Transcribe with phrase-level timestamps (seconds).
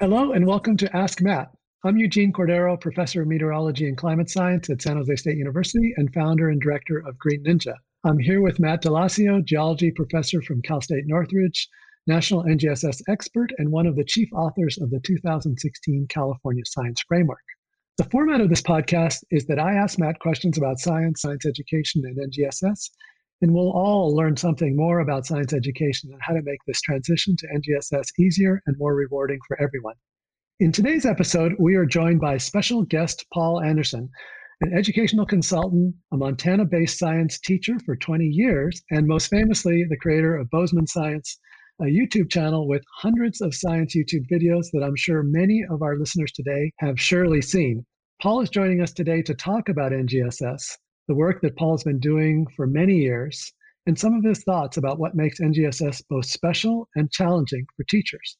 [0.00, 1.50] Hello and welcome to Ask Matt.
[1.84, 6.14] I'm Eugene Cordero, professor of meteorology and climate science at San Jose State University and
[6.14, 7.74] founder and director of Green Ninja.
[8.04, 11.68] I'm here with Matt d'Alessio, geology professor from Cal State Northridge,
[12.06, 17.42] national NGSS expert, and one of the chief authors of the 2016 California Science Framework.
[17.96, 22.04] The format of this podcast is that I ask Matt questions about science, science education,
[22.04, 22.90] and NGSS,
[23.40, 27.36] and we'll all learn something more about science education and how to make this transition
[27.36, 29.94] to NGSS easier and more rewarding for everyone.
[30.60, 34.10] In today's episode, we are joined by special guest Paul Anderson,
[34.60, 39.96] an educational consultant, a Montana based science teacher for 20 years, and most famously, the
[39.96, 41.38] creator of Bozeman Science,
[41.80, 45.96] a YouTube channel with hundreds of science YouTube videos that I'm sure many of our
[45.96, 47.86] listeners today have surely seen.
[48.20, 50.76] Paul is joining us today to talk about NGSS,
[51.08, 53.52] the work that Paul's been doing for many years,
[53.86, 58.36] and some of his thoughts about what makes NGSS both special and challenging for teachers.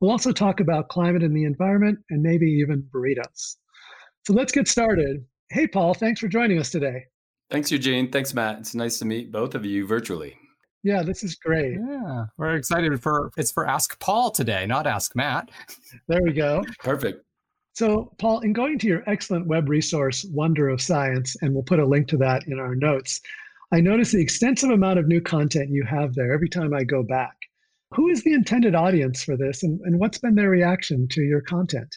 [0.00, 3.56] We'll also talk about climate and the environment and maybe even burritos.
[4.26, 5.24] So let's get started.
[5.50, 7.04] Hey, Paul, thanks for joining us today.
[7.50, 8.10] Thanks, Eugene.
[8.10, 8.58] Thanks, Matt.
[8.58, 10.36] It's nice to meet both of you virtually.
[10.82, 11.78] Yeah, this is great.
[11.88, 15.50] Yeah, we're excited for it's for Ask Paul today, not Ask Matt.
[16.08, 16.64] There we go.
[16.80, 17.24] Perfect.
[17.74, 21.78] So, Paul, in going to your excellent web resource, Wonder of Science, and we'll put
[21.78, 23.20] a link to that in our notes,
[23.72, 27.02] I notice the extensive amount of new content you have there every time I go
[27.02, 27.34] back.
[27.94, 31.40] Who is the intended audience for this, and, and what's been their reaction to your
[31.40, 31.96] content?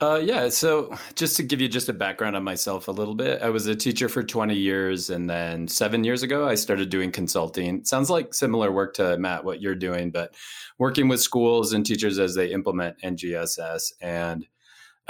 [0.00, 3.42] Uh, yeah, so just to give you just a background on myself a little bit,
[3.42, 7.10] I was a teacher for 20 years, and then seven years ago, I started doing
[7.10, 7.84] consulting.
[7.84, 10.34] Sounds like similar work to Matt, what you're doing, but
[10.78, 13.92] working with schools and teachers as they implement NGSS.
[14.00, 14.46] And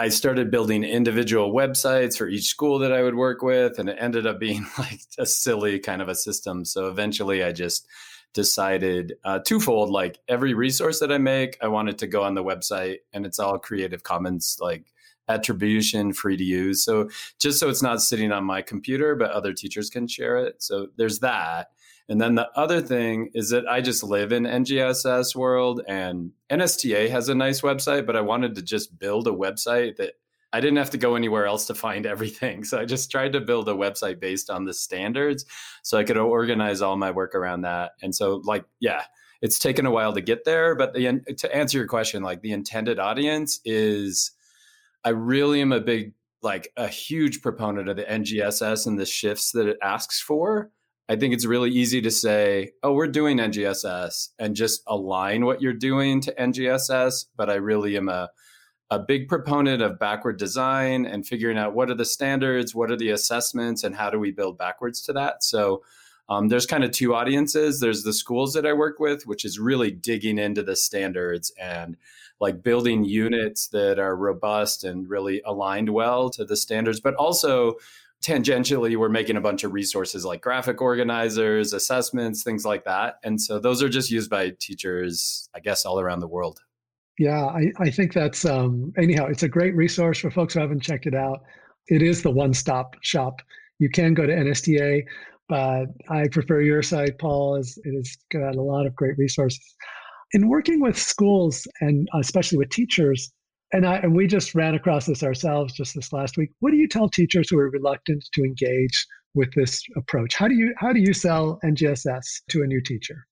[0.00, 3.98] I started building individual websites for each school that I would work with, and it
[4.00, 6.64] ended up being like a silly kind of a system.
[6.64, 7.86] So eventually, I just
[8.32, 12.34] decided uh, twofold: like every resource that I make, I wanted it to go on
[12.34, 14.86] the website, and it's all Creative Commons like
[15.30, 16.84] attribution, free to use.
[16.84, 17.08] So
[17.38, 20.62] just so it's not sitting on my computer, but other teachers can share it.
[20.62, 21.68] So there's that.
[22.08, 27.08] And then the other thing is that I just live in NGSS world and NSTA
[27.08, 30.14] has a nice website, but I wanted to just build a website that
[30.52, 32.64] I didn't have to go anywhere else to find everything.
[32.64, 35.46] So I just tried to build a website based on the standards
[35.84, 37.92] so I could organize all my work around that.
[38.02, 39.04] And so like, yeah,
[39.40, 42.52] it's taken a while to get there, but the, to answer your question, like the
[42.52, 44.32] intended audience is
[45.04, 46.12] I really am a big
[46.42, 50.70] like a huge proponent of the NGSS and the shifts that it asks for.
[51.08, 55.60] I think it's really easy to say, oh, we're doing NGSS and just align what
[55.60, 57.26] you're doing to NGSS.
[57.36, 58.30] But I really am a,
[58.90, 62.96] a big proponent of backward design and figuring out what are the standards, what are
[62.96, 65.42] the assessments, and how do we build backwards to that.
[65.42, 65.82] So
[66.28, 67.80] um, there's kind of two audiences.
[67.80, 71.96] There's the schools that I work with, which is really digging into the standards and
[72.40, 77.76] like building units that are robust and really aligned well to the standards, but also
[78.22, 83.14] tangentially we're making a bunch of resources like graphic organizers assessments things like that.
[83.24, 86.60] And so those are just used by teachers i guess all around the world.
[87.18, 90.80] Yeah i, I think that's um, anyhow it's a great resource for folks who haven't
[90.80, 91.40] checked it out.
[91.88, 93.40] It is the one-stop shop.
[93.78, 95.02] You can go to nsta
[95.48, 99.74] but i prefer your site paul as it has got a lot of great resources
[100.32, 103.32] in working with schools and uh, especially with teachers
[103.72, 106.50] and I and we just ran across this ourselves just this last week.
[106.60, 110.34] What do you tell teachers who are reluctant to engage with this approach?
[110.34, 113.26] How do you how do you sell NGSS to a new teacher?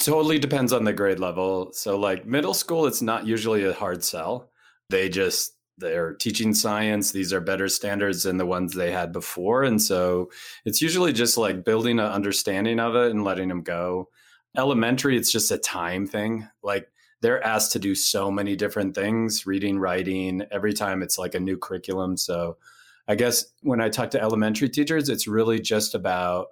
[0.00, 1.72] Totally depends on the grade level.
[1.72, 4.50] So like middle school, it's not usually a hard sell.
[4.90, 7.12] They just they're teaching science.
[7.12, 9.62] These are better standards than the ones they had before.
[9.62, 10.30] And so
[10.64, 14.08] it's usually just like building an understanding of it and letting them go.
[14.56, 16.48] Elementary, it's just a time thing.
[16.62, 16.88] Like
[17.20, 21.40] they're asked to do so many different things reading writing every time it's like a
[21.40, 22.16] new curriculum.
[22.16, 22.56] So
[23.08, 26.48] i guess when i talk to elementary teachers it's really just about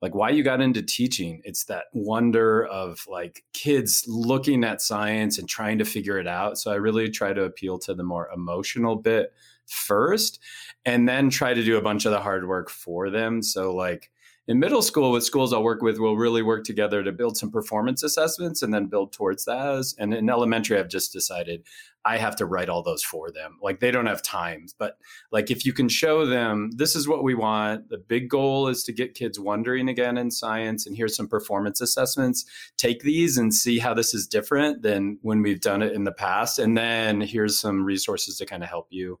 [0.00, 1.40] like why you got into teaching.
[1.44, 6.56] It's that wonder of like kids looking at science and trying to figure it out.
[6.56, 9.32] So i really try to appeal to the more emotional bit
[9.66, 10.38] first
[10.84, 13.42] and then try to do a bunch of the hard work for them.
[13.42, 14.10] So like
[14.48, 17.50] in middle school with schools i'll work with we'll really work together to build some
[17.50, 19.94] performance assessments and then build towards those.
[19.98, 21.62] And in elementary i've just decided
[22.04, 23.58] i have to write all those for them.
[23.62, 24.96] Like they don't have time but
[25.30, 27.90] like if you can show them this is what we want.
[27.90, 31.82] The big goal is to get kids wondering again in science and here's some performance
[31.82, 32.46] assessments.
[32.78, 36.12] Take these and see how this is different than when we've done it in the
[36.12, 39.20] past and then here's some resources to kind of help you.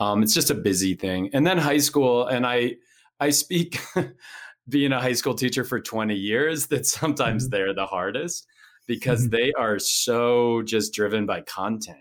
[0.00, 1.30] Um, it's just a busy thing.
[1.32, 2.74] And then high school and i
[3.20, 3.78] i speak
[4.68, 7.50] being a high school teacher for 20 years that sometimes mm-hmm.
[7.50, 8.46] they're the hardest
[8.86, 9.36] because mm-hmm.
[9.36, 11.98] they are so just driven by content.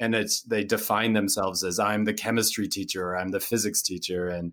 [0.00, 4.28] and it's they define themselves as I'm the chemistry teacher or I'm the physics teacher
[4.28, 4.52] and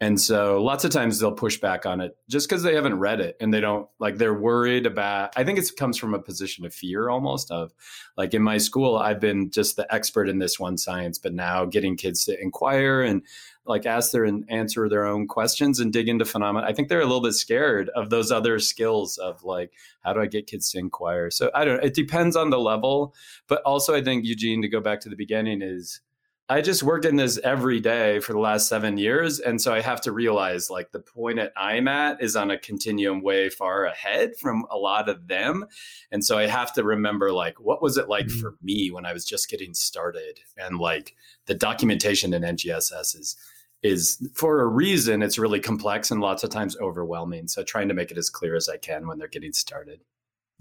[0.00, 3.20] and so lots of times they'll push back on it just because they haven't read
[3.20, 6.66] it and they don't like they're worried about I think it comes from a position
[6.66, 7.72] of fear almost of
[8.16, 11.64] like in my school I've been just the expert in this one science but now
[11.64, 13.22] getting kids to inquire and
[13.66, 16.66] like ask their and answer their own questions and dig into phenomena.
[16.66, 19.72] I think they're a little bit scared of those other skills of like,
[20.02, 21.30] how do I get kids to inquire?
[21.30, 21.82] So I don't know.
[21.82, 23.14] It depends on the level.
[23.48, 26.00] But also, I think, Eugene, to go back to the beginning, is
[26.46, 29.40] I just worked in this every day for the last seven years.
[29.40, 32.58] And so I have to realize like the point that I'm at is on a
[32.58, 35.64] continuum way far ahead from a lot of them.
[36.12, 38.40] And so I have to remember like, what was it like mm-hmm.
[38.40, 40.40] for me when I was just getting started?
[40.58, 41.14] And like
[41.46, 43.36] the documentation in NGSS is
[43.84, 47.46] is for a reason it's really complex and lots of times overwhelming.
[47.46, 50.00] So trying to make it as clear as i can when they're getting started.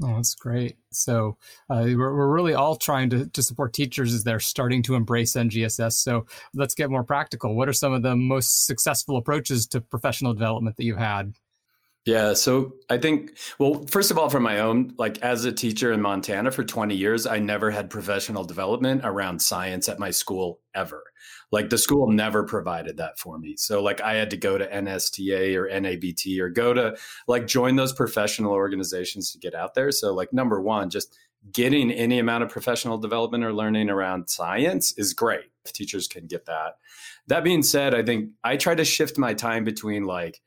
[0.04, 0.78] Oh that's great.
[0.92, 1.38] So
[1.70, 5.34] uh, we're, we're really all trying to, to support teachers as they're starting to embrace
[5.34, 7.56] ngss so let's get more practical.
[7.56, 11.34] What are some of the most successful approaches to professional development that you've had
[12.06, 12.34] yeah.
[12.34, 16.02] So I think, well, first of all, from my own, like as a teacher in
[16.02, 21.04] Montana for 20 years, I never had professional development around science at my school ever.
[21.52, 23.56] Like the school never provided that for me.
[23.58, 26.98] So like I had to go to NSTA or NABT or go to
[27.28, 29.92] like join those professional organizations to get out there.
[29.92, 31.18] So like number one, just
[31.54, 35.46] getting any amount of professional development or learning around science is great.
[35.66, 36.78] Teachers can get that.
[37.28, 40.42] That being said, I think I try to shift my time between like,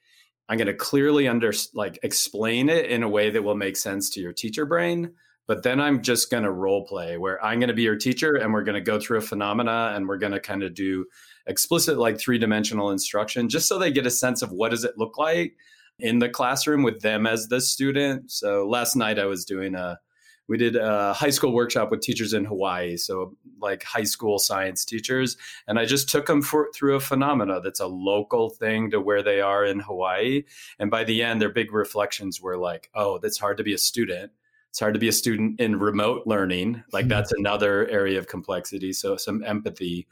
[0.49, 4.11] I'm going to clearly under like explain it in a way that will make sense
[4.11, 5.13] to your teacher brain.
[5.47, 8.35] But then I'm just going to role play where I'm going to be your teacher
[8.35, 11.07] and we're going to go through a phenomena and we're going to kind of do
[11.47, 14.99] explicit like three dimensional instruction just so they get a sense of what does it
[14.99, 15.55] look like
[16.01, 18.31] in the classroom with them as the student.
[18.31, 19.99] So last night I was doing a
[20.49, 24.85] we did a high school workshop with teachers in Hawaii, so like high school science
[24.85, 29.01] teachers, and I just took them for, through a phenomena that's a local thing to
[29.01, 30.45] where they are in Hawaii.
[30.79, 33.79] And by the end, their big reflections were like, "Oh, that's hard to be a
[33.79, 34.33] student.
[34.71, 36.85] It's hard to be a student in remote learning.
[36.93, 37.11] Like mm-hmm.
[37.11, 38.93] that's another area of complexity.
[38.93, 40.07] So some empathy."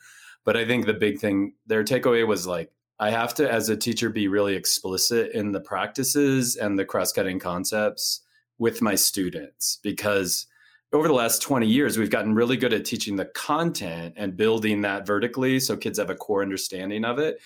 [0.45, 2.71] But I think the big thing, their takeaway was like,
[3.01, 7.39] I have to, as a teacher, be really explicit in the practices and the cross-cutting
[7.39, 8.21] concepts
[8.59, 10.47] with my students because
[10.93, 14.81] over the last 20 years we've gotten really good at teaching the content and building
[14.83, 17.41] that vertically so kids have a core understanding of it.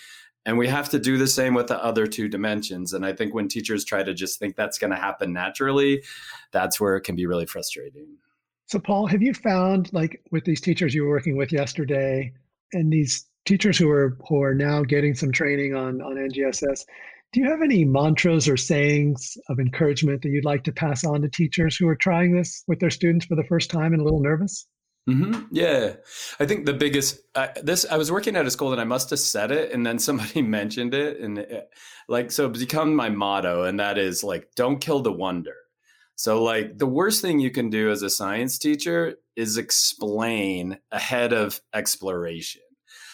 [0.45, 2.93] And we have to do the same with the other two dimensions.
[2.93, 6.03] And i think when teachers try to just think that's going to happen naturally
[6.51, 8.07] that's where it can be really frustrating.
[8.67, 12.31] So paul have you found like with these teachers you were working with yesterday
[12.73, 16.85] and these teachers who are who are now getting some training on on ngss
[17.31, 21.21] do you have any mantras or sayings of encouragement that you'd like to pass on
[21.21, 24.03] to teachers who are trying this with their students for the first time and a
[24.03, 24.67] little nervous?
[25.07, 25.45] Mm-hmm.
[25.51, 25.93] Yeah,
[26.39, 29.09] I think the biggest uh, this I was working at a school and I must
[29.11, 31.69] have said it, and then somebody mentioned it, and it,
[32.07, 35.55] like so become my motto, and that is like don't kill the wonder.
[36.15, 41.31] So like the worst thing you can do as a science teacher is explain ahead
[41.31, 42.61] of exploration.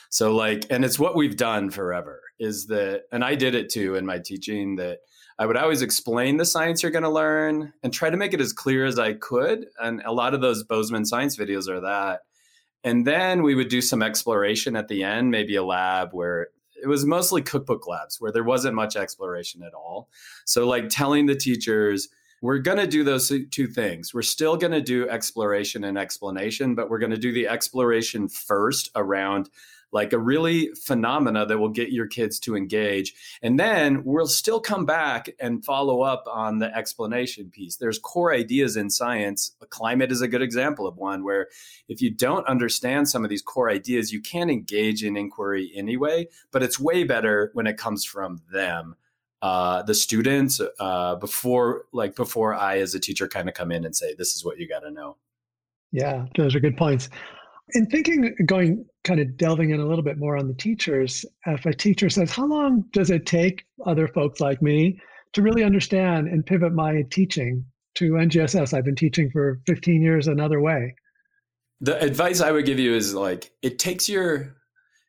[0.09, 3.95] So like, and it's what we've done forever is that, and I did it too
[3.95, 4.99] in my teaching that
[5.37, 8.41] I would always explain the science you're going to learn and try to make it
[8.41, 9.67] as clear as I could.
[9.79, 12.21] And a lot of those Bozeman science videos are that.
[12.83, 16.49] And then we would do some exploration at the end, maybe a lab where
[16.81, 20.09] it was mostly cookbook labs where there wasn't much exploration at all.
[20.45, 22.09] So, like telling the teachers,
[22.41, 24.13] we're going to do those two things.
[24.13, 28.27] We're still going to do exploration and explanation, but we're going to do the exploration
[28.27, 29.49] first around
[29.91, 33.13] like a really phenomena that will get your kids to engage.
[33.41, 37.77] And then we'll still come back and follow up on the explanation piece.
[37.77, 39.51] There's core ideas in science.
[39.69, 41.47] Climate is a good example of one where
[41.87, 46.27] if you don't understand some of these core ideas, you can't engage in inquiry anyway,
[46.51, 48.95] but it's way better when it comes from them.
[49.41, 53.85] Uh, the students uh, before like before i as a teacher kind of come in
[53.85, 55.17] and say this is what you got to know
[55.91, 57.09] yeah those are good points
[57.73, 61.65] in thinking, going kind of delving in a little bit more on the teachers, if
[61.65, 64.99] a teacher says, How long does it take other folks like me
[65.33, 68.73] to really understand and pivot my teaching to NGSS?
[68.73, 70.95] I've been teaching for 15 years another way.
[71.81, 74.55] The advice I would give you is like, it takes your,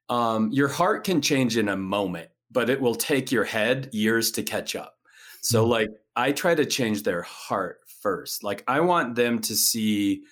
[0.09, 4.31] um, your heart can change in a moment, but it will take your head years
[4.33, 4.95] to catch up.
[5.43, 5.71] So, mm-hmm.
[5.71, 8.43] like, I try to change their heart first.
[8.43, 10.23] Like, I want them to see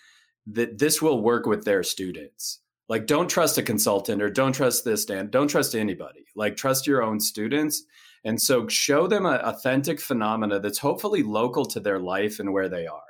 [0.46, 2.60] that this will work with their students.
[2.88, 5.30] Like, don't trust a consultant or don't trust this, Dan.
[5.30, 6.26] Don't trust anybody.
[6.36, 7.84] Like, trust your own students.
[8.24, 12.68] And so show them an authentic phenomena that's hopefully local to their life and where
[12.68, 13.00] they are.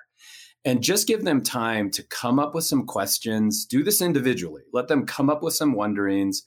[0.64, 3.66] and just give them time to come up with some questions.
[3.66, 4.62] Do this individually.
[4.72, 6.42] Let them come up with some wonderings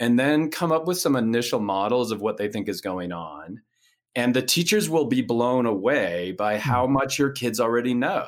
[0.00, 3.60] and then come up with some initial models of what they think is going on.
[4.16, 6.94] And the teachers will be blown away by how hmm.
[6.94, 8.26] much your kids already know.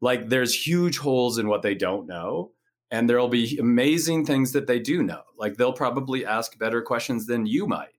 [0.00, 2.52] Like there's huge holes in what they don't know.
[2.90, 5.22] And there'll be amazing things that they do know.
[5.38, 7.92] Like they'll probably ask better questions than you might.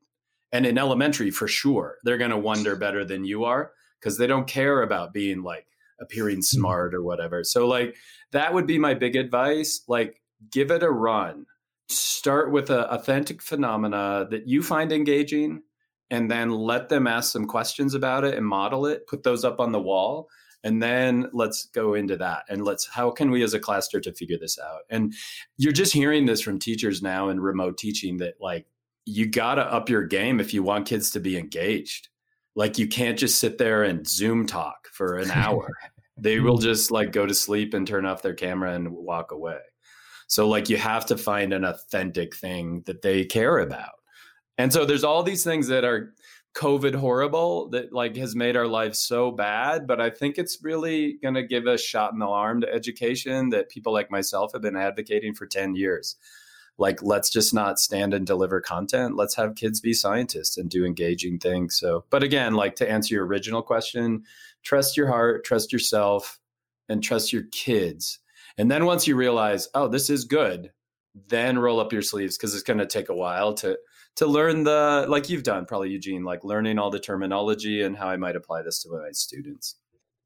[0.51, 4.27] And in elementary, for sure, they're going to wonder better than you are because they
[4.27, 5.67] don't care about being like
[6.01, 6.41] appearing hmm.
[6.41, 7.43] smart or whatever.
[7.43, 7.95] So, like,
[8.31, 9.81] that would be my big advice.
[9.87, 11.45] Like, give it a run.
[11.89, 15.63] Start with an authentic phenomena that you find engaging,
[16.11, 19.59] and then let them ask some questions about it and model it, put those up
[19.59, 20.29] on the wall.
[20.63, 24.03] And then let's go into that and let's, how can we as a class start
[24.03, 24.81] to figure this out?
[24.89, 25.13] And
[25.57, 28.65] you're just hearing this from teachers now in remote teaching that, like,
[29.05, 32.09] you got to up your game if you want kids to be engaged.
[32.55, 35.67] Like you can't just sit there and Zoom talk for an hour.
[36.17, 39.59] they will just like go to sleep and turn off their camera and walk away.
[40.27, 43.93] So like you have to find an authentic thing that they care about.
[44.57, 46.13] And so there's all these things that are
[46.59, 51.13] COVID horrible that like has made our lives so bad, but I think it's really
[51.23, 54.61] going to give a shot in the arm to education that people like myself have
[54.61, 56.17] been advocating for 10 years.
[56.77, 59.15] Like let's just not stand and deliver content.
[59.15, 61.79] Let's have kids be scientists and do engaging things.
[61.79, 64.23] So but again like to answer your original question
[64.61, 66.41] trust your heart trust yourself
[66.89, 68.19] and trust your kids.
[68.57, 70.71] And then once you realize oh this is good
[71.27, 73.77] then roll up your sleeves because it's going to take a while to
[74.19, 78.07] to learn the like you've done probably eugene like learning all the terminology and how
[78.07, 79.75] i might apply this to my students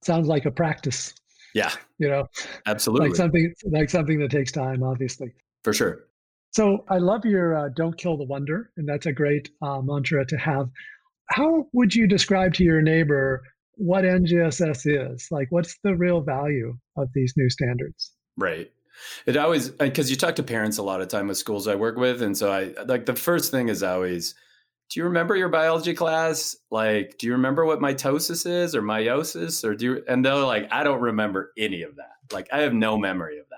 [0.03, 1.13] sounds like a practice
[1.53, 2.27] yeah you know
[2.65, 5.31] absolutely like something like something that takes time obviously
[5.63, 6.05] for sure
[6.53, 10.23] so I love your uh, "Don't kill the wonder," and that's a great uh, mantra
[10.27, 10.69] to have.
[11.31, 13.41] How would you describe to your neighbor
[13.75, 15.27] what NGSS is?
[15.31, 18.13] Like, what's the real value of these new standards?
[18.37, 18.71] Right.
[19.25, 21.75] It always uh, because you talk to parents a lot of time with schools I
[21.75, 24.35] work with, and so I like the first thing is always,
[24.89, 26.55] do you remember your biology class?
[26.69, 30.03] Like, do you remember what mitosis is or meiosis or do you?
[30.07, 32.33] And they're like, I don't remember any of that.
[32.33, 33.57] Like, I have no memory of that.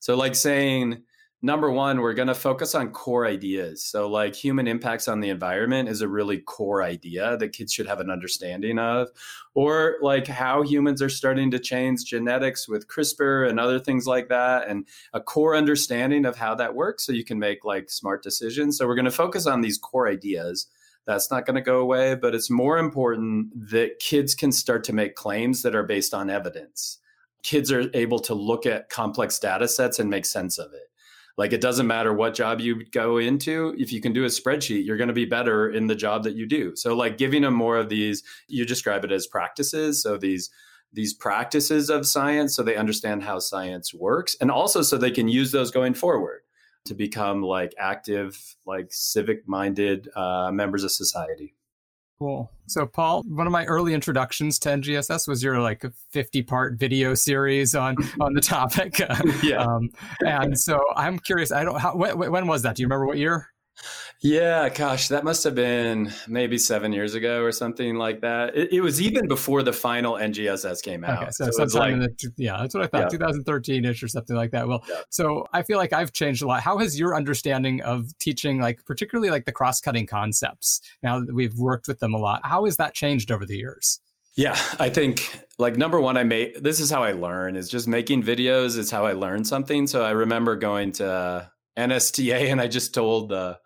[0.00, 1.02] So like saying
[1.44, 3.84] number one, we're going to focus on core ideas.
[3.84, 7.86] So, like human impacts on the environment is a really core idea that kids should
[7.86, 9.10] have an understanding of,
[9.52, 14.28] or like how humans are starting to change genetics with CRISPR and other things like
[14.30, 18.22] that, and a core understanding of how that works so you can make like smart
[18.22, 18.78] decisions.
[18.78, 20.66] So, we're going to focus on these core ideas.
[21.06, 24.94] That's not going to go away, but it's more important that kids can start to
[24.94, 26.98] make claims that are based on evidence.
[27.42, 30.88] Kids are able to look at complex data sets and make sense of it
[31.36, 34.86] like it doesn't matter what job you go into, if you can do a spreadsheet,
[34.86, 36.76] you're going to be better in the job that you do.
[36.76, 40.02] So like giving them more of these, you describe it as practices.
[40.02, 40.50] So these
[40.94, 45.28] these practices of science so they understand how science works and also so they can
[45.28, 46.42] use those going forward
[46.84, 51.54] to become like active like civic minded uh, members of society
[52.18, 52.50] Cool.
[52.66, 57.14] So, Paul, one of my early introductions to NGSS was your like 50 part video
[57.14, 59.00] series on on the topic.
[59.42, 59.64] yeah.
[59.64, 59.90] Um,
[60.20, 61.50] and so I'm curious.
[61.52, 61.78] I don't.
[61.78, 62.76] How, when, when was that?
[62.76, 63.48] Do you remember what year?
[64.22, 68.56] Yeah, gosh, that must have been maybe seven years ago or something like that.
[68.56, 71.24] It, it was even before the final NGSS came out.
[71.24, 74.50] Okay, so, so like, the yeah, that's what I thought, 2013 ish or something like
[74.52, 74.66] that.
[74.66, 75.00] Well, yeah.
[75.10, 76.62] so I feel like I've changed a lot.
[76.62, 81.34] How has your understanding of teaching, like particularly like the cross cutting concepts, now that
[81.34, 84.00] we've worked with them a lot, how has that changed over the years?
[84.36, 87.86] Yeah, I think like number one, I made this is how I learn is just
[87.86, 89.86] making videos is how I learn something.
[89.86, 93.58] So I remember going to NSTA and I just told the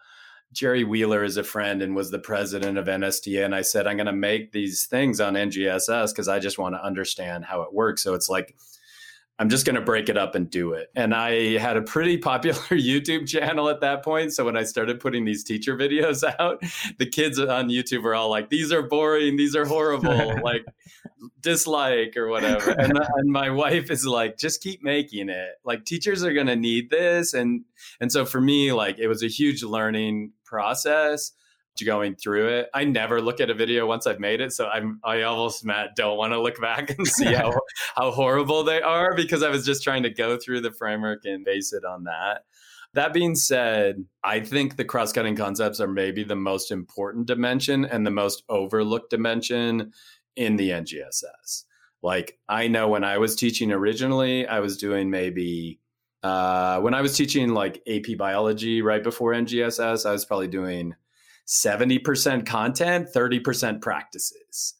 [0.52, 3.44] Gerry Wheeler is a friend and was the president of NSTA.
[3.44, 6.74] And I said, I'm going to make these things on NGSS because I just want
[6.74, 8.02] to understand how it works.
[8.02, 8.56] So it's like,
[9.40, 10.90] I'm just going to break it up and do it.
[10.96, 14.32] And I had a pretty popular YouTube channel at that point.
[14.32, 16.60] So when I started putting these teacher videos out,
[16.98, 20.64] the kids on YouTube were all like, these are boring, these are horrible, like
[21.40, 22.72] dislike or whatever.
[22.72, 25.50] And, uh, and my wife is like, just keep making it.
[25.64, 27.32] Like teachers are going to need this.
[27.32, 27.64] And,
[28.00, 31.32] and so for me, like it was a huge learning process
[31.84, 32.68] going through it.
[32.74, 35.96] I never look at a video once I've made it, so I'm I almost Matt
[35.96, 37.52] don't want to look back and see how
[37.96, 41.44] how horrible they are because I was just trying to go through the framework and
[41.44, 42.44] base it on that.
[42.94, 48.06] That being said, I think the cross-cutting concepts are maybe the most important dimension and
[48.06, 49.92] the most overlooked dimension
[50.36, 51.64] in the NGSS.
[52.02, 55.80] Like I know when I was teaching originally, I was doing maybe
[56.22, 60.94] uh, when I was teaching like AP biology right before NGSS, I was probably doing
[61.46, 64.74] 70% content, 30% practices.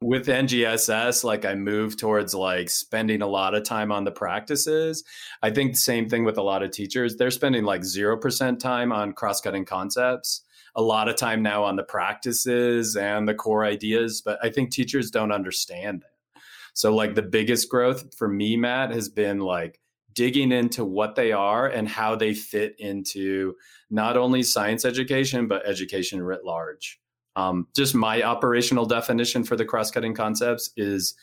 [0.00, 5.02] with NGSS, like I move towards like spending a lot of time on the practices.
[5.42, 7.16] I think the same thing with a lot of teachers.
[7.16, 10.42] They're spending like 0% time on cross cutting concepts,
[10.74, 14.20] a lot of time now on the practices and the core ideas.
[14.20, 16.42] But I think teachers don't understand it.
[16.74, 19.80] So, like, the biggest growth for me, Matt, has been like
[20.14, 23.54] digging into what they are and how they fit into
[23.90, 27.00] not only science education, but education writ large.
[27.36, 31.14] Um, just my operational definition for the cross cutting concepts is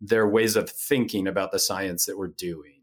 [0.00, 2.82] their ways of thinking about the science that we're doing.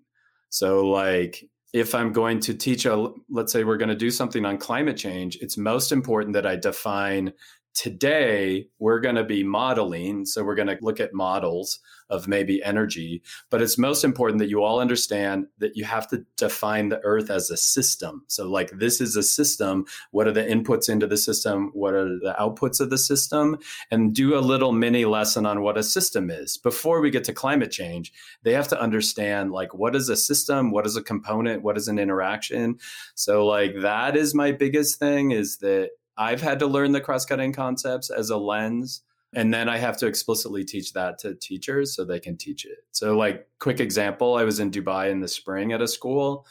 [0.49, 4.45] So, like, if I'm going to teach a, let's say we're going to do something
[4.45, 7.33] on climate change, it's most important that I define
[7.73, 10.25] today we're going to be modeling.
[10.25, 11.79] So, we're going to look at models
[12.11, 13.23] of maybe energy.
[13.49, 17.31] But it's most important that you all understand that you have to define the earth
[17.31, 18.23] as a system.
[18.27, 19.85] So, like, this is a system.
[20.11, 21.71] What are the inputs into the system?
[21.73, 23.57] What are the outputs of the system?
[23.89, 26.57] And do a little mini lesson on what a system is.
[26.57, 28.11] Before we get to climate change,
[28.43, 30.71] they have to understand, like, what is a system?
[30.71, 31.63] What is a component?
[31.63, 32.77] What is an interaction?
[33.15, 37.25] So, like, that is my biggest thing is that I've had to learn the cross
[37.25, 39.01] cutting concepts as a lens
[39.33, 42.79] and then I have to explicitly teach that to teachers so they can teach it.
[42.91, 46.45] So, like, quick example I was in Dubai in the spring at a school,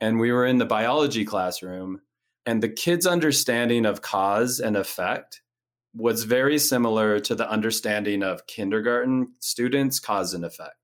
[0.00, 2.00] and we were in the biology classroom,
[2.44, 5.42] and the kids' understanding of cause and effect
[5.94, 10.74] was very similar to the understanding of kindergarten students' cause and effect.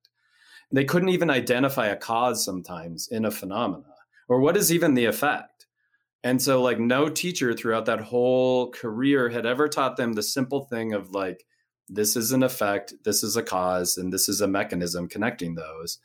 [0.70, 3.94] They couldn't even identify a cause sometimes in a phenomena,
[4.28, 5.51] or what is even the effect.
[6.24, 10.64] And so, like, no teacher throughout that whole career had ever taught them the simple
[10.64, 11.44] thing of, like,
[11.88, 15.98] this is an effect, this is a cause, and this is a mechanism connecting those.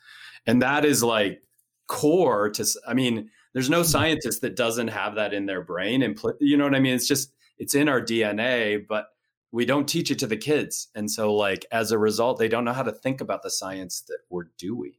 [0.45, 1.41] And that is like
[1.87, 3.91] core to, I mean, there's no mm-hmm.
[3.91, 6.01] scientist that doesn't have that in their brain.
[6.01, 6.95] And, you know what I mean?
[6.95, 9.07] It's just, it's in our DNA, but
[9.51, 10.89] we don't teach it to the kids.
[10.95, 14.01] And so, like, as a result, they don't know how to think about the science
[14.07, 14.93] that we're doing.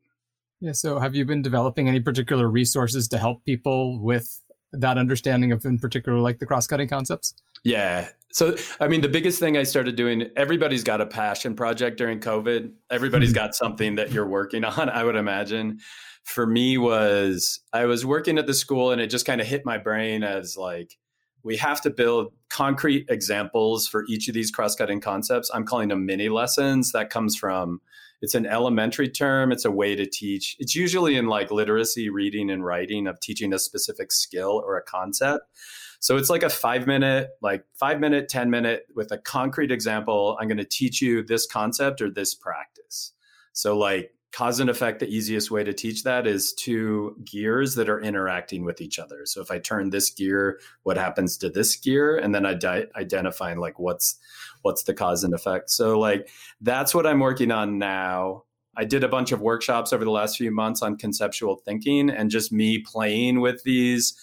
[0.61, 0.73] Yeah.
[0.73, 4.40] So, have you been developing any particular resources to help people with
[4.73, 7.35] that understanding of in particular like the cross-cutting concepts?
[7.65, 8.09] Yeah.
[8.33, 12.21] So i mean the biggest thing i started doing everybody's got a passion project during
[12.21, 12.73] covid.
[12.91, 13.37] Everybody's hmm.
[13.37, 15.81] got something that you're working on i would imagine.
[16.25, 19.65] For me was i was working at the school and it just kind of hit
[19.65, 20.99] my brain as like
[21.43, 25.51] we have to build concrete examples for each of these cross-cutting concepts.
[25.55, 27.81] I'm calling them mini lessons that comes from
[28.21, 29.53] it's an elementary term.
[29.53, 30.57] It's a way to teach.
[30.59, 34.83] It's usually in like literacy reading and writing of teaching a specific skill or a
[34.83, 35.45] concept.
[36.01, 40.37] So it's like a five minute like five minute ten minute with a concrete example
[40.41, 43.13] i'm going to teach you this concept or this practice.
[43.53, 47.89] So like cause and effect the easiest way to teach that is two gears that
[47.89, 49.27] are interacting with each other.
[49.27, 52.17] So if i turn this gear what happens to this gear?
[52.17, 54.19] And then i di- identifying like what's
[54.62, 56.29] what's the cause and effect so like
[56.61, 58.42] that's what i'm working on now
[58.77, 62.31] i did a bunch of workshops over the last few months on conceptual thinking and
[62.31, 64.14] just me playing with these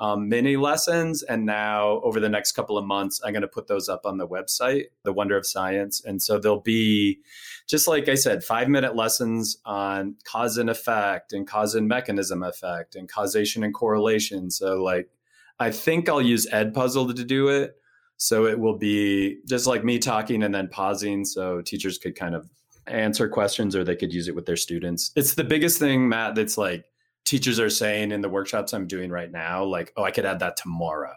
[0.00, 1.22] um, mini lessons.
[1.22, 4.16] And now, over the next couple of months, I'm going to put those up on
[4.16, 6.02] the website, The Wonder of Science.
[6.02, 7.20] And so there'll be,
[7.68, 12.42] just like I said, five minute lessons on cause and effect and cause and mechanism
[12.42, 14.50] effect and causation and correlation.
[14.50, 15.10] So, like,
[15.58, 17.76] I think I'll use Edpuzzle to do it.
[18.22, 22.34] So it will be just like me talking and then pausing so teachers could kind
[22.34, 22.50] of
[22.86, 25.10] answer questions or they could use it with their students.
[25.16, 26.84] It's the biggest thing, Matt, that's like
[27.24, 30.40] teachers are saying in the workshops I'm doing right now, like, oh, I could add
[30.40, 31.14] that tomorrow.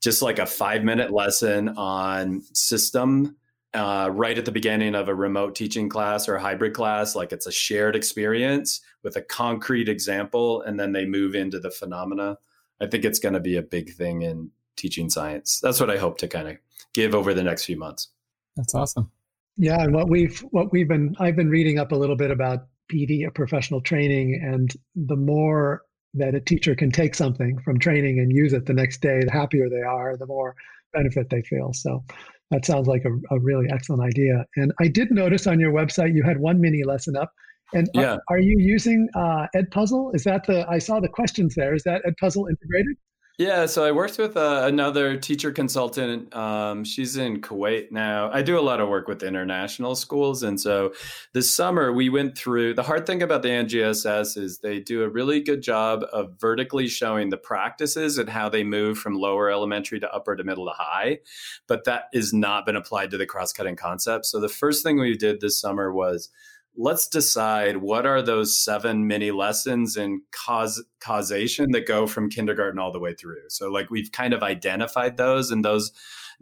[0.00, 3.36] Just like a five minute lesson on system
[3.74, 7.14] uh, right at the beginning of a remote teaching class or a hybrid class.
[7.14, 11.70] Like it's a shared experience with a concrete example, and then they move into the
[11.70, 12.38] phenomena.
[12.80, 15.60] I think it's going to be a big thing in teaching science.
[15.62, 16.56] That's what I hope to kind of
[16.94, 18.08] give over the next few months.
[18.56, 19.10] That's awesome.
[19.56, 22.66] Yeah, and what we've what we've been I've been reading up a little bit about
[22.90, 25.82] PD, a professional training, and the more
[26.14, 29.32] that a teacher can take something from training and use it the next day, the
[29.32, 30.54] happier they are, the more
[30.92, 31.72] benefit they feel.
[31.72, 32.04] So
[32.50, 34.44] that sounds like a, a really excellent idea.
[34.56, 37.32] And I did notice on your website you had one mini lesson up.
[37.74, 38.02] And yeah.
[38.02, 40.14] are, are you using uh, Edpuzzle?
[40.14, 40.68] Is that the?
[40.68, 41.74] I saw the questions there.
[41.74, 42.96] Is that Edpuzzle integrated?
[43.38, 46.34] Yeah, so I worked with uh, another teacher consultant.
[46.36, 48.30] Um, she's in Kuwait now.
[48.30, 50.42] I do a lot of work with international schools.
[50.42, 50.92] And so
[51.32, 55.08] this summer we went through the hard thing about the NGSS is they do a
[55.08, 59.98] really good job of vertically showing the practices and how they move from lower elementary
[60.00, 61.20] to upper to middle to high.
[61.66, 64.26] But that has not been applied to the cross cutting concept.
[64.26, 66.28] So the first thing we did this summer was
[66.76, 72.78] let's decide what are those seven mini lessons in cause causation that go from kindergarten
[72.78, 75.92] all the way through so like we've kind of identified those and those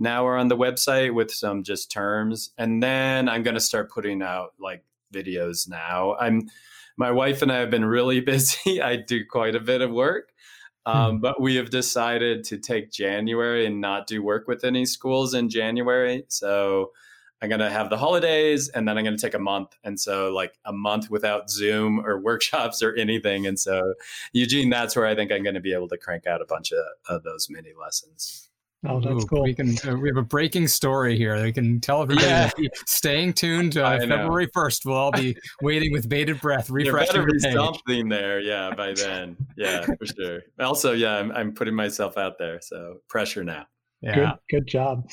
[0.00, 2.50] now are on the website with some just terms.
[2.56, 6.16] And then I'm going to start putting out like videos now.
[6.18, 6.48] I'm
[6.96, 8.80] my wife and I have been really busy.
[8.80, 10.32] I do quite a bit of work.
[10.86, 11.20] Um, hmm.
[11.20, 15.50] But we have decided to take January and not do work with any schools in
[15.50, 16.24] January.
[16.28, 16.92] So
[17.42, 19.76] I'm going to have the holidays and then I'm going to take a month.
[19.84, 23.46] And so, like a month without Zoom or workshops or anything.
[23.46, 23.94] And so,
[24.32, 26.72] Eugene, that's where I think I'm going to be able to crank out a bunch
[26.72, 28.50] of, of those mini lessons.
[28.88, 29.42] Oh, that's Ooh, cool.
[29.42, 31.40] We can uh, we have a breaking story here.
[31.42, 32.50] We can tell everybody yeah.
[32.86, 33.76] staying tuned.
[33.76, 37.12] Uh, February first, we'll all be waiting with bated breath, refreshing.
[37.12, 38.72] There better be something there, yeah.
[38.74, 40.40] By then, yeah, for sure.
[40.58, 43.66] Also, yeah, I'm I'm putting myself out there, so pressure now.
[44.00, 45.10] Yeah, good, good job.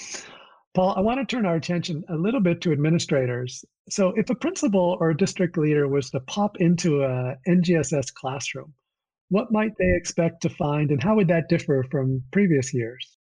[0.78, 3.66] Paul, I want to turn our attention a little bit to administrators.
[3.90, 8.76] So, if a principal or a district leader was to pop into a NGSS classroom,
[9.30, 13.18] what might they expect to find, and how would that differ from previous years?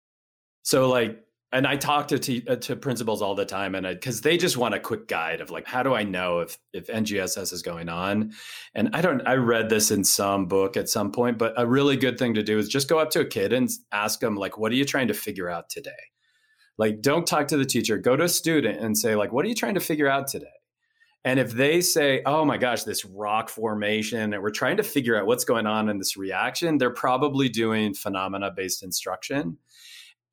[0.63, 1.19] So, like,
[1.53, 4.75] and I talk to uh, to principals all the time, and because they just want
[4.75, 8.33] a quick guide of like, how do I know if if NGSS is going on?
[8.75, 9.21] And I don't.
[9.27, 12.43] I read this in some book at some point, but a really good thing to
[12.43, 14.87] do is just go up to a kid and ask them like, what are you
[14.87, 15.91] trying to figure out today?
[16.83, 17.97] Like, don't talk to the teacher.
[17.97, 20.59] Go to a student and say, like, what are you trying to figure out today?
[21.25, 25.17] And if they say, oh my gosh, this rock formation, and we're trying to figure
[25.17, 29.59] out what's going on in this reaction, they're probably doing phenomena based instruction.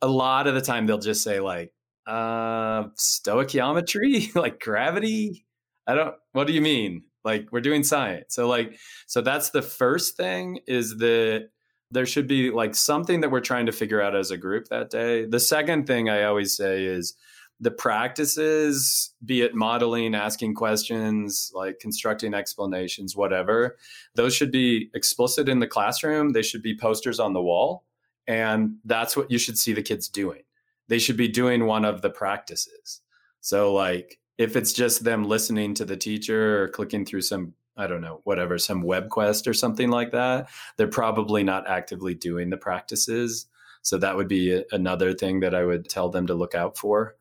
[0.01, 1.71] A lot of the time, they'll just say, like,
[2.07, 5.45] uh, stoichiometry, like gravity.
[5.85, 7.03] I don't, what do you mean?
[7.23, 8.33] Like, we're doing science.
[8.33, 11.49] So, like, so that's the first thing is that
[11.91, 14.89] there should be like something that we're trying to figure out as a group that
[14.89, 15.25] day.
[15.25, 17.15] The second thing I always say is
[17.59, 23.77] the practices, be it modeling, asking questions, like constructing explanations, whatever,
[24.15, 26.31] those should be explicit in the classroom.
[26.31, 27.83] They should be posters on the wall.
[28.27, 30.43] And that's what you should see the kids doing.
[30.87, 33.01] They should be doing one of the practices.
[33.41, 37.87] So, like, if it's just them listening to the teacher or clicking through some I
[37.87, 42.49] don't know, whatever, some web quest or something like that, they're probably not actively doing
[42.49, 43.47] the practices.
[43.81, 47.15] So that would be another thing that I would tell them to look out for.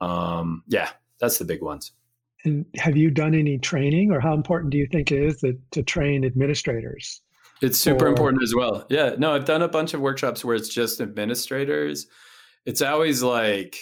[0.00, 1.92] Um, yeah, that's the big ones.
[2.44, 5.58] And have you done any training, or how important do you think it is that,
[5.72, 7.22] to train administrators?
[7.62, 8.08] It's super or...
[8.08, 8.86] important as well.
[8.90, 12.06] Yeah, no, I've done a bunch of workshops where it's just administrators.
[12.66, 13.76] It's always like,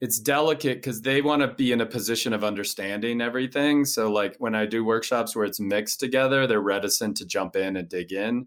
[0.00, 3.84] it's delicate because they want to be in a position of understanding everything.
[3.84, 7.76] So, like when I do workshops where it's mixed together, they're reticent to jump in
[7.76, 8.46] and dig in.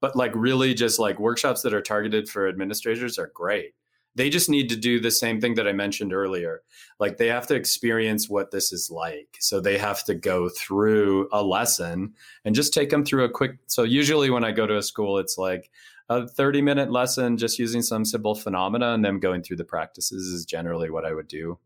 [0.00, 3.74] But, like, really, just like workshops that are targeted for administrators are great.
[4.16, 6.62] They just need to do the same thing that I mentioned earlier.
[7.00, 9.38] Like, they have to experience what this is like.
[9.40, 12.12] So, they have to go through a lesson
[12.44, 13.56] and just take them through a quick.
[13.66, 15.70] So, usually when I go to a school, it's like,
[16.08, 20.26] a 30 minute lesson just using some simple phenomena and then going through the practices
[20.26, 21.58] is generally what I would do.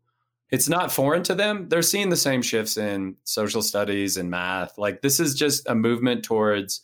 [0.51, 1.69] It's not foreign to them.
[1.69, 4.77] They're seeing the same shifts in social studies and math.
[4.77, 6.81] Like this is just a movement towards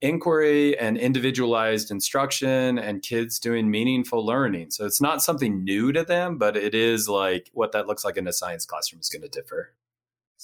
[0.00, 4.70] inquiry and individualized instruction and kids doing meaningful learning.
[4.70, 8.16] So it's not something new to them, but it is like what that looks like
[8.16, 9.72] in a science classroom is going to differ.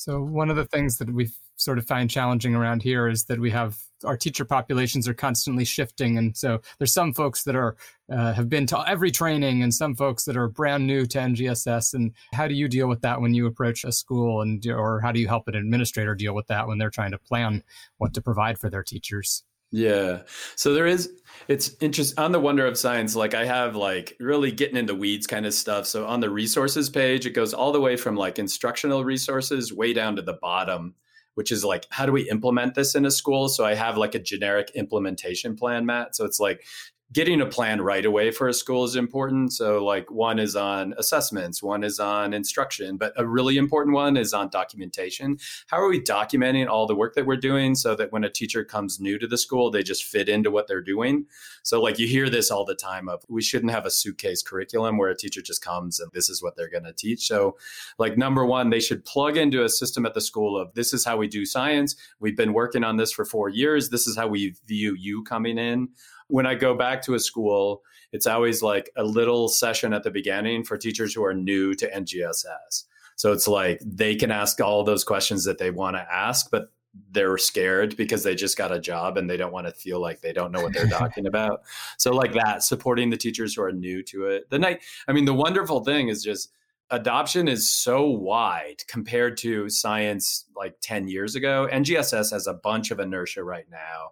[0.01, 3.39] So one of the things that we sort of find challenging around here is that
[3.39, 7.77] we have our teacher populations are constantly shifting, and so there's some folks that are
[8.11, 11.93] uh, have been to every training, and some folks that are brand new to NGSS.
[11.93, 15.13] And how do you deal with that when you approach a school, and or how
[15.13, 17.63] do you help an administrator deal with that when they're trying to plan
[17.99, 19.45] what to provide for their teachers?
[19.72, 20.22] Yeah.
[20.56, 21.12] So there is
[21.48, 25.26] it's interesting on the wonder of science like I have like really getting into weeds
[25.26, 25.87] kind of stuff.
[25.87, 29.92] So on the resources page it goes all the way from like instructional resources way
[29.92, 30.94] down to the bottom
[31.35, 33.48] which is like how do we implement this in a school?
[33.48, 36.16] So I have like a generic implementation plan, Matt.
[36.16, 36.64] So it's like
[37.12, 39.53] getting a plan right away for a school is important.
[39.53, 44.16] So, like, one is on assessments, one is on instruction, but a really important one
[44.16, 45.38] is on documentation.
[45.66, 48.64] How are we documenting all the work that we're doing so that when a teacher
[48.64, 51.27] comes new to the school, they just fit into what they're doing?
[51.62, 54.96] So, like, you hear this all the time of we shouldn't have a suitcase curriculum
[54.96, 57.27] where a teacher just comes and this is what they're going to teach.
[57.27, 57.57] So,
[57.99, 61.05] like, number one, they should plug into a system at the school of this is
[61.05, 61.96] how we do science.
[62.20, 63.90] We've been working on this for four years.
[63.90, 65.88] This is how we view you coming in
[66.31, 70.11] when I go back to a school, it's always like a little session at the
[70.11, 72.85] beginning for teachers who are new to NGSS.
[73.16, 76.73] So it's like they can ask all those questions that they want to ask, but
[77.12, 80.21] they're scared because they just got a job and they don't want to feel like
[80.21, 81.62] they don't know what they're talking about.
[81.99, 84.51] So like that, supporting the teachers who are new to it.
[84.51, 86.51] The night, I mean, the wonderful thing is just
[86.90, 91.69] adoption is so wide compared to science like 10 years ago.
[91.71, 94.11] NGSS has a bunch of inertia right now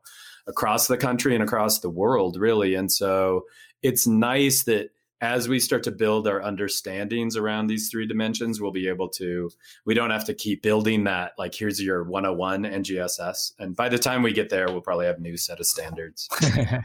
[0.48, 2.74] across the country and across the world, really.
[2.74, 3.44] And so
[3.82, 8.70] it's nice that as we start to build our understandings around these three dimensions, we'll
[8.70, 9.50] be able to,
[9.84, 11.32] we don't have to keep building that.
[11.36, 13.52] Like, here's your 101 NGSS.
[13.58, 16.28] And by the time we get there, we'll probably have a new set of standards.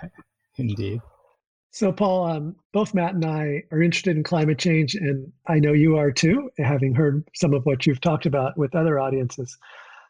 [0.57, 1.01] Indeed.
[1.69, 5.73] So, Paul, um, both Matt and I are interested in climate change, and I know
[5.73, 9.57] you are too, having heard some of what you've talked about with other audiences.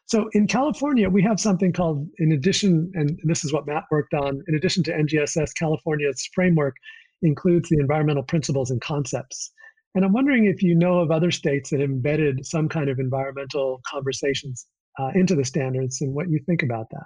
[0.06, 4.12] So, in California, we have something called, in addition, and this is what Matt worked
[4.12, 6.76] on, in addition to NGSS, California's framework
[7.22, 9.50] includes the environmental principles and concepts.
[9.94, 13.80] And I'm wondering if you know of other states that embedded some kind of environmental
[13.88, 14.66] conversations
[14.98, 17.04] uh, into the standards and what you think about that.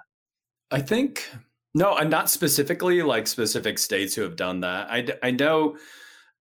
[0.71, 1.29] I think
[1.75, 4.89] no, I'm not specifically like specific states who have done that.
[4.89, 5.77] I, I know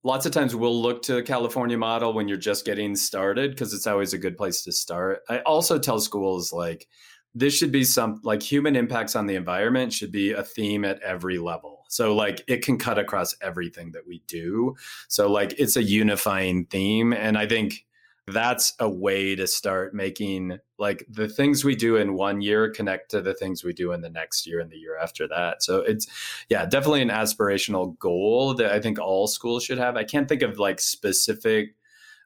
[0.06, 3.74] lots of times we'll look to the California model when you're just getting started because
[3.74, 5.24] it's always a good place to start.
[5.28, 6.88] I also tell schools like
[7.34, 11.02] this should be some like human impacts on the environment should be a theme at
[11.02, 11.86] every level.
[11.90, 14.76] So like it can cut across everything that we do.
[15.08, 17.85] So like it's a unifying theme and I think
[18.28, 23.12] that's a way to start making like the things we do in one year connect
[23.12, 25.62] to the things we do in the next year and the year after that.
[25.62, 26.08] So it's
[26.50, 29.96] yeah, definitely an aspirational goal that I think all schools should have.
[29.96, 31.76] I can't think of like specific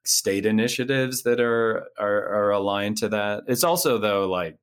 [0.06, 3.44] state initiatives that are are, are aligned to that.
[3.48, 4.58] It's also though like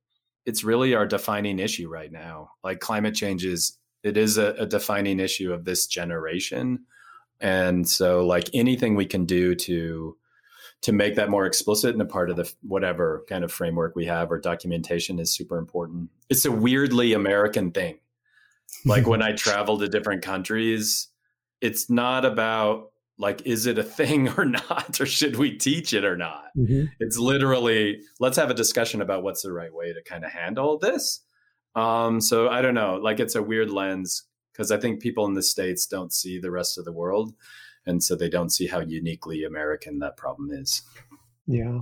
[0.47, 2.51] it's really our defining issue right now.
[2.63, 6.85] Like climate change is it is a, a defining issue of this generation.
[7.39, 10.17] And so like anything we can do to
[10.81, 14.05] to make that more explicit and a part of the whatever kind of framework we
[14.05, 16.09] have or documentation is super important.
[16.29, 17.99] It's a weirdly American thing.
[18.85, 21.07] Like when I travel to different countries,
[21.61, 26.05] it's not about like is it a thing or not or should we teach it
[26.05, 26.85] or not mm-hmm.
[26.99, 30.77] it's literally let's have a discussion about what's the right way to kind of handle
[30.77, 31.21] this
[31.75, 35.33] um, so i don't know like it's a weird lens because i think people in
[35.33, 37.33] the states don't see the rest of the world
[37.87, 40.81] and so they don't see how uniquely American that problem is.
[41.47, 41.79] Yeah.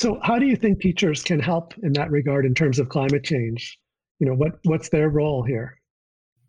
[0.00, 3.24] So how do you think teachers can help in that regard in terms of climate
[3.24, 3.78] change?
[4.18, 5.78] You know, what what's their role here?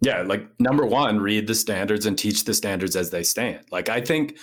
[0.02, 3.66] Yeah, like number one, read the standards and teach the standards as they stand.
[3.72, 4.38] Like I think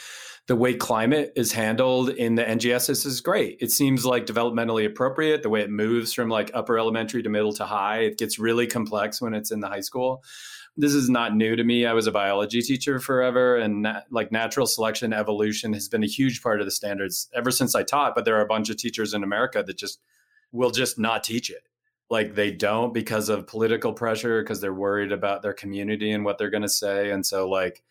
[0.49, 3.59] the way climate is handled in the NGSS is great.
[3.61, 5.43] It seems like developmentally appropriate.
[5.43, 8.67] The way it moves from like upper elementary to middle to high, it gets really
[8.67, 10.23] complex when it's in the high school
[10.77, 11.85] this is not new to me.
[11.85, 16.43] I was a biology teacher forever, and like natural selection, evolution has been a huge
[16.43, 18.15] part of the standards ever since I taught.
[18.15, 20.01] But there are a bunch of teachers in America that just
[20.51, 21.69] will just not teach it.
[22.09, 26.39] Like they don't because of political pressure, because they're worried about their community and what
[26.39, 27.11] they're going to say.
[27.11, 27.83] And so, like,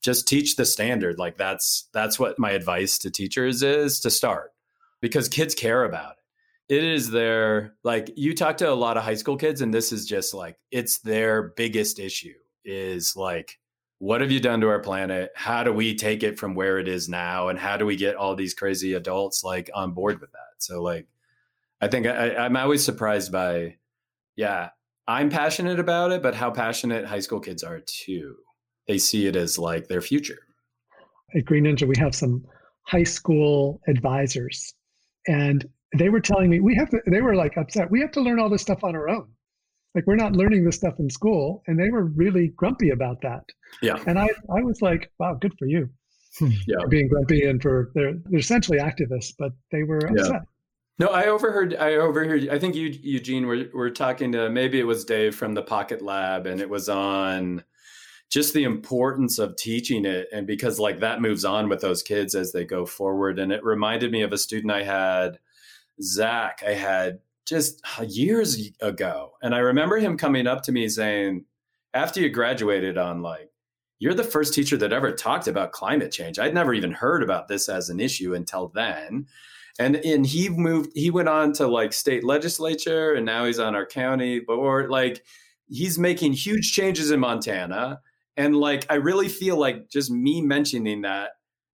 [0.00, 1.18] just teach the standard.
[1.18, 4.52] Like that's that's what my advice to teachers is to start
[5.00, 6.74] because kids care about it.
[6.74, 9.92] It is their like you talk to a lot of high school kids and this
[9.92, 12.34] is just like it's their biggest issue
[12.64, 13.58] is like
[14.00, 15.32] what have you done to our planet?
[15.34, 17.48] How do we take it from where it is now?
[17.48, 20.38] And how do we get all these crazy adults like on board with that?
[20.58, 21.08] So like
[21.80, 23.76] i think I, i'm always surprised by
[24.36, 24.70] yeah
[25.06, 28.36] i'm passionate about it but how passionate high school kids are too
[28.88, 30.38] they see it as like their future.
[31.36, 32.44] At green ninja we have some
[32.86, 34.74] high school advisors
[35.28, 38.20] and they were telling me we have to they were like upset we have to
[38.20, 39.28] learn all this stuff on our own.
[39.94, 43.44] Like we're not learning this stuff in school and they were really grumpy about that.
[43.82, 44.02] Yeah.
[44.06, 45.88] And i i was like wow good for you.
[46.38, 46.50] Hmm.
[46.66, 46.76] yeah.
[46.80, 50.30] For being grumpy and for they're they're essentially activists but they were upset.
[50.30, 50.40] Yeah.
[50.98, 54.86] no i overheard i overheard i think you eugene were, were talking to maybe it
[54.86, 57.64] was dave from the PocketLab and it was on
[58.30, 62.34] just the importance of teaching it and because like that moves on with those kids
[62.34, 65.38] as they go forward and it reminded me of a student i had
[66.02, 69.32] Zach I had just uh, years ago.
[69.42, 71.44] And I remember him coming up to me saying,
[71.94, 73.50] after you graduated on like,
[73.98, 76.38] you're the first teacher that ever talked about climate change.
[76.38, 79.26] I'd never even heard about this as an issue until then.
[79.80, 83.74] And and he moved he went on to like state legislature and now he's on
[83.74, 84.90] our county board.
[84.90, 85.24] Like
[85.68, 88.00] he's making huge changes in Montana.
[88.38, 91.32] And like I really feel like just me mentioning that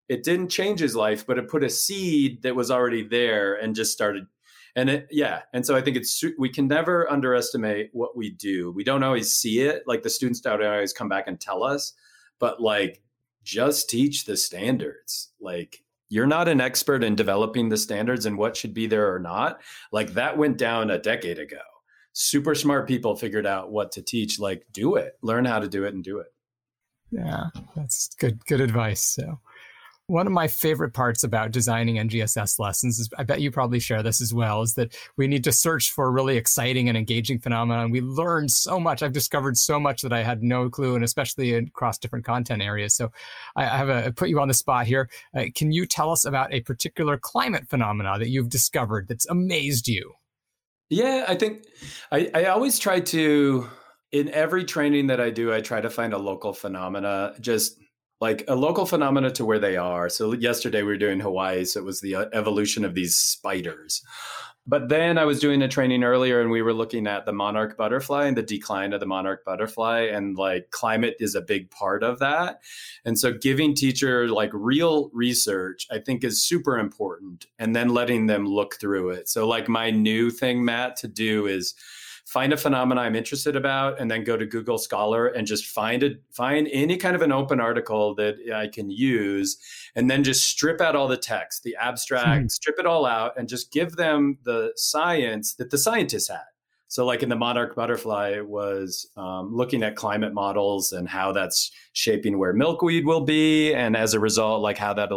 [0.09, 3.74] it didn't change his life, but it put a seed that was already there and
[3.74, 4.27] just started.
[4.77, 5.42] And it, yeah.
[5.53, 8.72] And so I think it's, we can never underestimate what we do.
[8.72, 9.85] We don't always see it.
[9.87, 11.92] Like the students don't always come back and tell us,
[12.40, 13.03] but like
[13.44, 15.33] just teach the standards.
[15.40, 19.18] Like you're not an expert in developing the standards and what should be there or
[19.18, 19.61] not.
[19.92, 21.61] Like that went down a decade ago.
[22.14, 24.38] Super smart people figured out what to teach.
[24.38, 26.27] Like do it, learn how to do it and do it.
[27.14, 28.44] Yeah, that's good.
[28.46, 29.00] Good advice.
[29.00, 29.38] So,
[30.09, 34.03] One of my favorite parts about designing NGSS lessons is I bet you probably share
[34.03, 37.88] this as well, is that we need to search for really exciting and engaging phenomena.
[37.88, 39.03] We learn so much.
[39.03, 42.96] I've discovered so much that I had no clue, and especially across different content areas.
[42.96, 43.12] So
[43.55, 45.09] I have a put you on the spot here.
[45.37, 49.87] Uh, can you tell us about a particular climate phenomena that you've discovered that's amazed
[49.87, 50.14] you?
[50.90, 51.64] Yeah, I think
[52.12, 53.68] I, I always try to
[54.14, 57.81] in every training that I do, I try to find a local phenomena, just
[58.20, 60.09] like a local phenomena to where they are.
[60.09, 64.03] So yesterday we were doing Hawaii, so it was the uh, evolution of these spiders.
[64.68, 67.77] But then I was doing a training earlier and we were looking at the monarch
[67.77, 70.03] butterfly and the decline of the monarch butterfly.
[70.03, 72.61] And like climate is a big part of that.
[73.05, 77.46] And so giving teachers like real research, I think is super important.
[77.59, 79.29] And then letting them look through it.
[79.29, 81.74] So, like, my new thing, Matt, to do is
[82.24, 86.02] find a phenomenon I'm interested about, and then go to Google Scholar and just find
[86.02, 89.58] it, find any kind of an open article that I can use,
[89.94, 92.48] and then just strip out all the text, the abstract, hmm.
[92.48, 96.40] strip it all out, and just give them the science that the scientists had.
[96.94, 101.72] So, like in the monarch butterfly, was um, looking at climate models and how that's
[101.92, 105.10] shaping where milkweed will be, and as a result, like how that.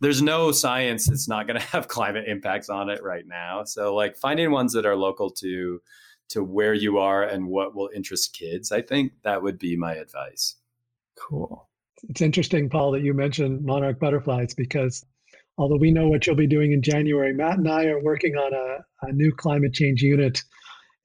[0.00, 3.64] There's no science that's not going to have climate impacts on it right now.
[3.64, 5.82] So, like finding ones that are local to
[6.30, 8.70] to where you are and what will interest kids.
[8.72, 10.56] I think that would be my advice.
[11.18, 11.68] Cool.
[12.08, 15.04] It's interesting, Paul, that you mentioned monarch butterflies because
[15.56, 18.54] although we know what you'll be doing in January, Matt and I are working on
[18.54, 20.42] a, a new climate change unit.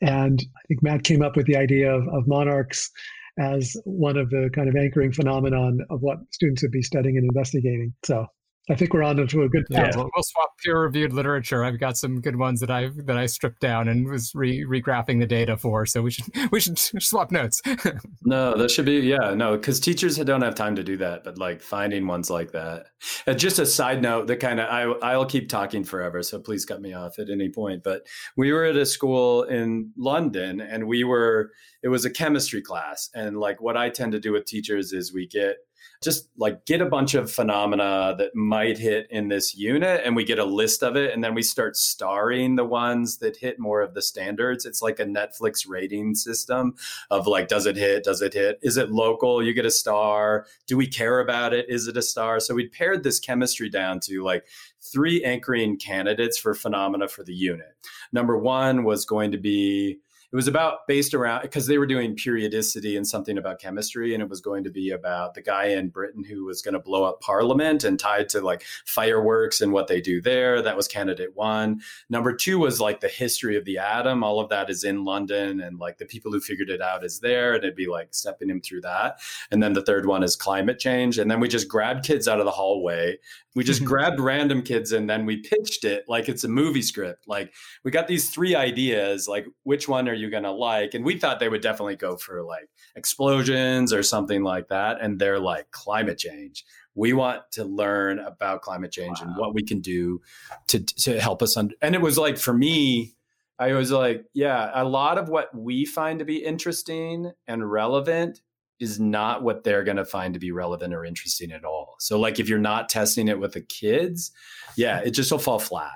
[0.02, 2.92] And I think Matt came up with the idea of, of monarchs
[3.40, 7.26] as one of the kind of anchoring phenomenon of what students would be studying and
[7.26, 7.94] investigating.
[8.04, 8.28] So
[8.70, 9.92] I think we're on to a good path.
[9.92, 11.66] Yeah, we'll, we'll swap peer-reviewed literature.
[11.66, 15.20] I've got some good ones that I that I stripped down and was re regraphing
[15.20, 15.86] the data for.
[15.86, 17.62] So we should we should swap notes.
[18.24, 21.26] no, that should be yeah no because teachers don't have time to do that.
[21.26, 22.86] But like finding ones like that.
[23.28, 26.24] And just a side note that kind of I I'll keep talking forever.
[26.24, 27.84] So please cut me off at any point.
[27.84, 28.04] But
[28.38, 31.52] we were at a school in London and we were
[31.84, 33.10] it was a chemistry class.
[33.14, 35.58] And like what I tend to do with teachers is we get
[36.02, 40.24] just like get a bunch of phenomena that might hit in this unit and we
[40.24, 43.82] get a list of it and then we start starring the ones that hit more
[43.82, 44.66] of the standards.
[44.66, 46.76] It's like a netflix rating system
[47.10, 48.60] of like does it hit does it hit?
[48.62, 49.44] Is it local?
[49.44, 50.46] You get a star.
[50.68, 51.66] Do we care about it?
[51.70, 52.40] Is it a star?
[52.40, 54.46] So we paired this chemistry down to like
[54.82, 57.76] three anchoring candidates for phenomena for the unit.
[58.12, 60.00] Number one was going to be
[60.34, 64.24] it was about based around because they were doing periodicity and something about chemistry and
[64.24, 67.04] it was going to be about the guy in britain who was going to blow
[67.04, 70.60] up parliament and tied to like fireworks and what they do there.
[70.62, 71.82] That was candidate one.
[72.10, 74.24] Number two was like the history of the atom.
[74.24, 77.20] All of that is in london and like the people who figured it out is
[77.20, 79.20] there and it'd be like stepping him through that.
[79.52, 82.40] And then the third one is climate change and then we just grabbed kids out
[82.40, 83.20] of the hallway
[83.56, 87.26] we just grabbed random kids and then we pitched it like it's a movie script
[87.28, 90.94] like we got these three ideas like which one are you going to like?
[90.94, 95.02] And we thought they would definitely go for like explosions or something like that.
[95.02, 96.64] And they're like climate change.
[96.96, 99.28] We want to learn about climate change wow.
[99.28, 100.22] and what we can do
[100.68, 101.58] to, to help us.
[101.58, 103.16] Under- and it was like, for me,
[103.58, 108.42] I was like, yeah, a lot of what we find to be interesting and relevant
[108.80, 111.96] is not what they're going to find to be relevant or interesting at all.
[112.00, 114.32] So, like, if you're not testing it with the kids,
[114.76, 115.94] yeah, it just will fall flat.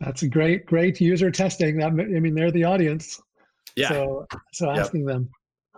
[0.00, 1.78] That's a great, great user testing.
[1.78, 3.20] That I mean, they're the audience.
[3.76, 3.88] Yeah.
[3.88, 5.08] So, so asking yep.
[5.08, 5.30] them.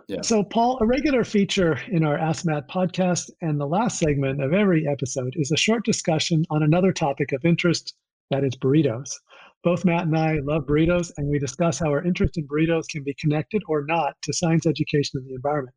[0.07, 0.21] Yeah.
[0.21, 4.53] So, Paul, a regular feature in our Ask Matt podcast and the last segment of
[4.53, 7.93] every episode is a short discussion on another topic of interest
[8.31, 9.11] that is burritos.
[9.63, 13.03] Both Matt and I love burritos, and we discuss how our interest in burritos can
[13.03, 15.75] be connected or not to science education and the environment.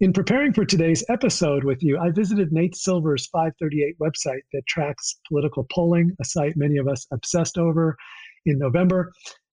[0.00, 5.18] In preparing for today's episode with you, I visited Nate Silver's 538 website that tracks
[5.26, 7.96] political polling, a site many of us obsessed over
[8.44, 9.10] in November.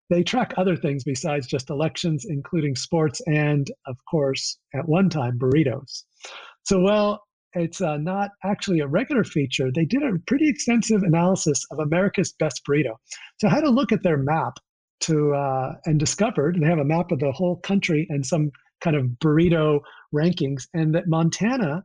[0.09, 5.39] They track other things besides just elections, including sports and, of course, at one time,
[5.39, 6.03] burritos.
[6.63, 9.71] So, well, it's uh, not actually a regular feature.
[9.73, 12.97] They did a pretty extensive analysis of America's best burrito.
[13.39, 14.55] So, I had to look at their map
[15.03, 18.95] to uh, and discovered they have a map of the whole country and some kind
[18.95, 19.79] of burrito
[20.13, 21.83] rankings, and that Montana,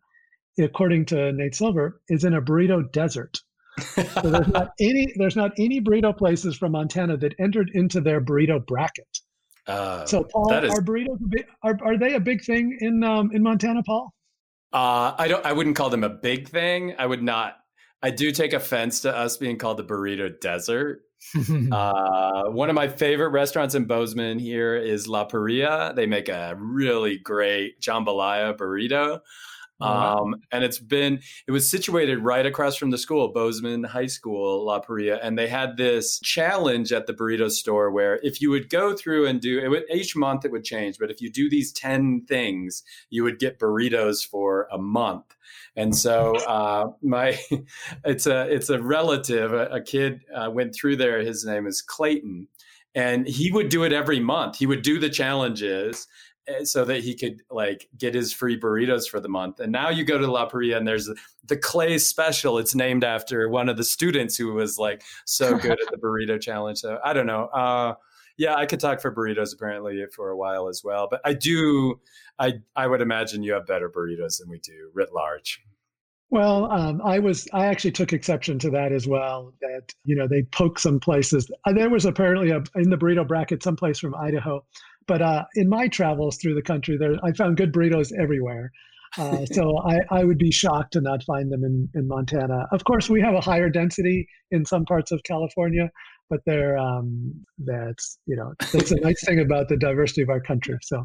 [0.60, 3.38] according to Nate Silver, is in a burrito desert
[3.80, 8.20] so there's not any there's not any burrito places from Montana that entered into their
[8.20, 9.06] burrito bracket.
[9.66, 13.30] Uh, so Paul, is, are burritos big, are are they a big thing in um,
[13.32, 14.12] in Montana, Paul?
[14.72, 15.44] Uh, I don't.
[15.44, 16.94] I wouldn't call them a big thing.
[16.98, 17.56] I would not.
[18.02, 21.02] I do take offense to us being called the burrito desert.
[21.72, 25.94] uh, one of my favorite restaurants in Bozeman here is La Parrilla.
[25.94, 29.20] They make a really great jambalaya burrito.
[29.80, 30.18] wow.
[30.18, 34.64] um, and it's been it was situated right across from the school bozeman high school
[34.64, 38.70] la Parrilla, and they had this challenge at the burrito store where if you would
[38.70, 41.48] go through and do it would, each month it would change but if you do
[41.48, 45.36] these 10 things you would get burritos for a month
[45.78, 47.38] and so uh, my
[48.04, 51.80] it's a it's a relative a, a kid uh, went through there his name is
[51.80, 52.46] clayton
[52.94, 56.06] and he would do it every month he would do the challenges
[56.48, 59.60] Eh, so that he could like get his free burritos for the month.
[59.60, 61.10] And now you go to La Parrilla and there's
[61.44, 62.58] the Clay Special.
[62.58, 66.40] It's named after one of the students who was like so good at the burrito
[66.40, 66.78] challenge.
[66.78, 67.46] So I don't know.
[67.46, 67.94] Uh,
[68.38, 71.08] yeah, I could talk for burritos apparently for a while as well.
[71.10, 72.00] But I do,
[72.38, 75.60] I I would imagine you have better burritos than we do writ large.
[76.30, 79.52] Well, um, I was I actually took exception to that as well.
[79.60, 81.50] That you know they poke some places.
[81.66, 84.64] Uh, there was apparently a, in the burrito bracket someplace from Idaho
[85.08, 88.70] but uh, in my travels through the country, there I found good burritos everywhere.
[89.16, 92.68] Uh, so I, I would be shocked to not find them in, in Montana.
[92.70, 95.90] Of course, we have a higher density in some parts of California,
[96.30, 100.40] but they're um, that's you know that's a nice thing about the diversity of our
[100.40, 100.76] country.
[100.82, 101.04] So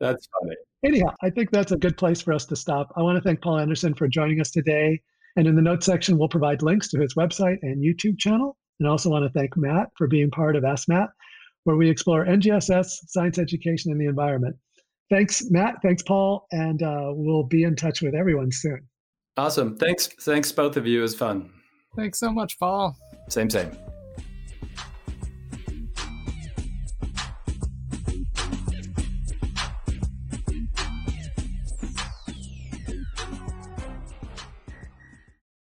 [0.00, 0.56] that's funny.
[0.84, 2.88] Anyhow, I think that's a good place for us to stop.
[2.96, 5.00] I want to thank Paul Anderson for joining us today.
[5.36, 8.56] And in the notes section, we'll provide links to his website and YouTube channel.
[8.78, 11.08] And I also want to thank Matt for being part of Ask Matt
[11.64, 14.56] where we explore NGSS, science education, and the environment.
[15.10, 15.76] Thanks, Matt.
[15.82, 16.46] Thanks, Paul.
[16.52, 18.80] And uh, we'll be in touch with everyone soon.
[19.36, 19.76] Awesome.
[19.76, 20.08] Thanks.
[20.22, 21.00] Thanks, both of you.
[21.00, 21.50] It was fun.
[21.96, 22.96] Thanks so much, Paul.
[23.28, 23.70] Same, same.